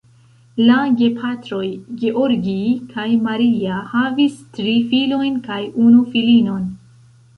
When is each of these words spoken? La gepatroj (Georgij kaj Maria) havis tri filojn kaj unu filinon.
La 0.61 0.77
gepatroj 1.01 1.67
(Georgij 2.03 2.71
kaj 2.95 3.05
Maria) 3.27 3.77
havis 3.93 4.41
tri 4.57 4.75
filojn 4.95 5.37
kaj 5.51 5.61
unu 5.89 6.03
filinon. 6.17 6.65